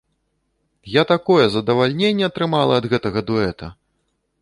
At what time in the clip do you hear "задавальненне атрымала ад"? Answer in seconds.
1.57-2.91